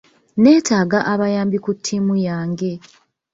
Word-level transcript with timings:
Neetaaga 0.41 0.99
abayambi 1.13 1.57
ku 1.63 1.71
tiimu 1.83 2.15
yange. 2.27 2.71